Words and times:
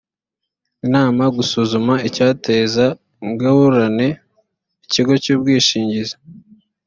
inama 0.85 1.23
gusuzuma 1.37 1.93
ibyateza 2.07 2.85
ingorane 3.25 4.07
ikigo 4.85 5.13
cy’ubwishingizi 5.23 6.15